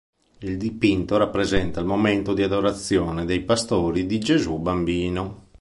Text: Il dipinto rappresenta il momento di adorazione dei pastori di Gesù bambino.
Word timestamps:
Il 0.39 0.57
dipinto 0.57 1.17
rappresenta 1.17 1.79
il 1.79 1.85
momento 1.85 2.33
di 2.33 2.41
adorazione 2.41 3.23
dei 3.23 3.41
pastori 3.43 4.07
di 4.07 4.17
Gesù 4.19 4.57
bambino. 4.57 5.49